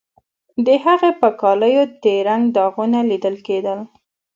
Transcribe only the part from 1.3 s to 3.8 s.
کالیو د رنګ داغونه لیدل کیدل